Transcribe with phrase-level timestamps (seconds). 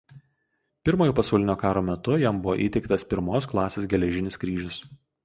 [0.87, 4.81] Pirmojo pasaulinio karo metu jam buvo įteiktas pirmos klasės geležinis kryžius.